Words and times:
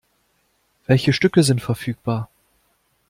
Welche 0.87 1.13
Stücke 1.13 1.43
sind 1.43 1.61
verfügbar? 1.61 2.27